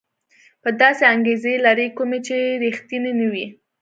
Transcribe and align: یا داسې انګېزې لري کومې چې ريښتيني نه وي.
یا 0.63 0.69
داسې 0.81 1.03
انګېزې 1.13 1.53
لري 1.65 1.87
کومې 1.97 2.19
چې 2.27 2.35
ريښتيني 2.63 3.11
نه 3.19 3.27
وي. 3.33 3.45